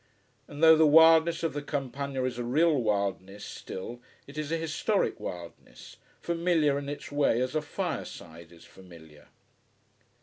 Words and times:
And 0.47 0.63
though 0.63 0.75
the 0.75 0.87
wildness 0.87 1.43
of 1.43 1.53
the 1.53 1.61
Campagna 1.61 2.23
is 2.23 2.39
a 2.39 2.43
real 2.43 2.75
wildness 2.81 3.45
still, 3.45 4.01
it 4.25 4.35
is 4.35 4.51
a 4.51 4.57
historic 4.57 5.19
wildness, 5.19 5.97
familiar 6.19 6.79
in 6.79 6.89
its 6.89 7.11
way 7.11 7.39
as 7.39 7.53
a 7.53 7.61
fireside 7.61 8.51
is 8.51 8.65
familiar. 8.65 9.27